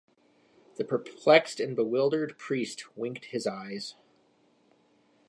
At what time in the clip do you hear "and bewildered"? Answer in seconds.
1.59-2.39